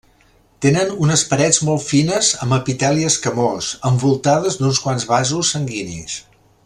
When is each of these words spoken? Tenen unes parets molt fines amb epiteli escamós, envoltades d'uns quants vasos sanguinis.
Tenen 0.65 0.93
unes 1.07 1.23
parets 1.33 1.59
molt 1.67 1.85
fines 1.89 2.31
amb 2.45 2.57
epiteli 2.57 3.05
escamós, 3.09 3.69
envoltades 3.91 4.59
d'uns 4.63 4.81
quants 4.87 5.07
vasos 5.13 5.53
sanguinis. 5.57 6.19